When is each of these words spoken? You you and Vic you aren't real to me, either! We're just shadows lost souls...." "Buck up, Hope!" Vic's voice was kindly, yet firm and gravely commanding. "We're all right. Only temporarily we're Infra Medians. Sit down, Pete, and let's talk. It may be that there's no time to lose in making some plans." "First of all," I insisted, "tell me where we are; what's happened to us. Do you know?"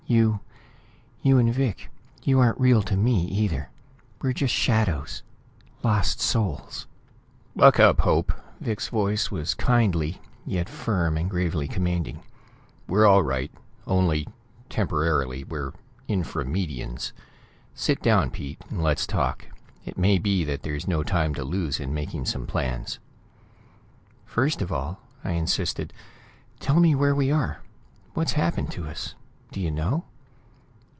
You 0.07 0.41
you 1.21 1.37
and 1.37 1.53
Vic 1.53 1.89
you 2.21 2.41
aren't 2.41 2.59
real 2.59 2.81
to 2.81 2.97
me, 2.97 3.23
either! 3.27 3.69
We're 4.21 4.33
just 4.33 4.53
shadows 4.53 5.23
lost 5.83 6.19
souls...." 6.19 6.85
"Buck 7.55 7.79
up, 7.79 8.01
Hope!" 8.01 8.33
Vic's 8.59 8.89
voice 8.89 9.31
was 9.31 9.53
kindly, 9.53 10.19
yet 10.45 10.67
firm 10.67 11.15
and 11.15 11.29
gravely 11.29 11.65
commanding. 11.65 12.23
"We're 12.89 13.07
all 13.07 13.23
right. 13.23 13.53
Only 13.87 14.27
temporarily 14.69 15.45
we're 15.45 15.71
Infra 16.09 16.43
Medians. 16.43 17.13
Sit 17.73 18.01
down, 18.01 18.31
Pete, 18.31 18.61
and 18.69 18.83
let's 18.83 19.07
talk. 19.07 19.45
It 19.85 19.97
may 19.97 20.17
be 20.17 20.43
that 20.43 20.63
there's 20.63 20.89
no 20.89 21.03
time 21.03 21.33
to 21.35 21.45
lose 21.45 21.79
in 21.79 21.93
making 21.93 22.25
some 22.25 22.45
plans." 22.45 22.99
"First 24.25 24.61
of 24.61 24.73
all," 24.73 24.99
I 25.23 25.31
insisted, 25.31 25.93
"tell 26.59 26.81
me 26.81 26.95
where 26.95 27.15
we 27.15 27.31
are; 27.31 27.61
what's 28.13 28.33
happened 28.33 28.71
to 28.71 28.85
us. 28.89 29.15
Do 29.53 29.59
you 29.59 29.69
know?" 29.69 30.05